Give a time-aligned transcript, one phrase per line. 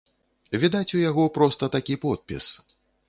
[0.61, 2.45] Відаць, у яго проста такі подпіс.